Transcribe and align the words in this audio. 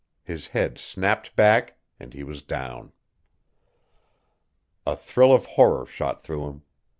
His 0.23 0.47
head 0.47 0.79
snapped 0.79 1.35
back 1.35 1.77
and 1.99 2.11
he 2.11 2.23
was 2.23 2.41
down. 2.41 2.91
A 4.83 4.95
thrill 4.95 5.31
of 5.31 5.45
horror 5.45 5.85
shot 5.85 6.23
through 6.23 6.47
him. 6.47 6.61